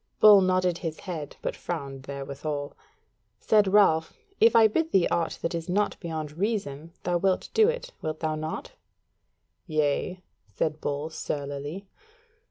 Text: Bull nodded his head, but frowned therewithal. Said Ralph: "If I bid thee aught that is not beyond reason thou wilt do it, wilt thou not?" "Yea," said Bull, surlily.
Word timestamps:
Bull 0.19 0.41
nodded 0.41 0.79
his 0.79 1.01
head, 1.01 1.35
but 1.43 1.55
frowned 1.55 2.05
therewithal. 2.05 2.75
Said 3.39 3.67
Ralph: 3.71 4.17
"If 4.39 4.55
I 4.55 4.67
bid 4.67 4.91
thee 4.91 5.07
aught 5.09 5.37
that 5.43 5.53
is 5.53 5.69
not 5.69 5.99
beyond 5.99 6.39
reason 6.39 6.91
thou 7.03 7.19
wilt 7.19 7.49
do 7.53 7.69
it, 7.69 7.93
wilt 8.01 8.19
thou 8.19 8.33
not?" 8.33 8.71
"Yea," 9.67 10.23
said 10.47 10.81
Bull, 10.81 11.11
surlily. 11.11 11.85